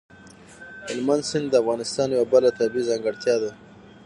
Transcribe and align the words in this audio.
هلمند 0.89 1.23
سیند 1.29 1.47
د 1.49 1.53
افغانستان 1.63 2.07
یوه 2.11 2.27
بله 2.33 2.49
طبیعي 2.59 2.87
ځانګړتیا 2.89 3.35
ده. 3.43 3.51